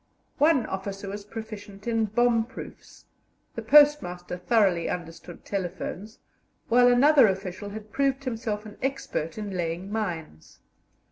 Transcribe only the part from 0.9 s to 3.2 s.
was proficient in bomb proofs,